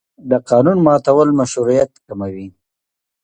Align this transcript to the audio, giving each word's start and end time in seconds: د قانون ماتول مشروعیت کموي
د 0.29 0.31
قانون 0.49 0.77
ماتول 0.87 1.29
مشروعیت 1.39 1.91
کموي 2.05 2.47